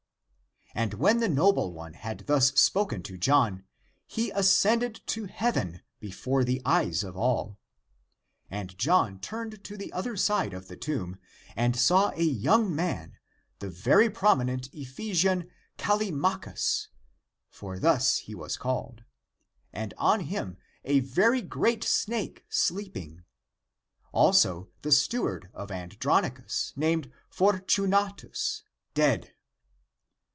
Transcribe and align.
And 0.73 0.93
when 0.93 1.19
the 1.19 1.27
noble 1.27 1.73
one 1.73 1.95
had 1.95 2.19
thus 2.27 2.53
spoken 2.53 3.03
to 3.03 3.17
John 3.17 3.65
he 4.07 4.31
ascended 4.31 5.01
to 5.07 5.25
heaven 5.25 5.81
before 5.99 6.45
the 6.45 6.61
eyes 6.63 7.03
of 7.03 7.17
all. 7.17 7.59
And 8.49 8.77
John 8.77 9.19
turned 9.19 9.65
to 9.65 9.75
the 9.75 9.91
other 9.91 10.15
side 10.15 10.53
of 10.53 10.69
the 10.69 10.77
tomb 10.77 11.17
and 11.57 11.75
saw 11.75 12.11
a 12.11 12.23
young 12.23 12.73
man, 12.73 13.17
the 13.59 13.69
very 13.69 14.09
promi 14.09 14.45
nent 14.45 14.69
Ephesian 14.71 15.51
Callimachus— 15.77 16.87
for 17.49 17.77
thus 17.77 18.19
he 18.19 18.33
was 18.33 18.55
called— 18.55 19.03
and 19.73 19.93
on 19.97 20.21
him 20.21 20.55
a 20.85 21.01
very 21.01 21.41
great 21.41 21.83
snake 21.83 22.45
sleeping, 22.47 23.25
also 24.13 24.69
the 24.83 24.91
steward 24.93 25.49
of 25.53 25.69
Andronicus, 25.69 26.71
named 26.77 27.11
Fortunatus 27.29 28.63
dead. 28.93 29.33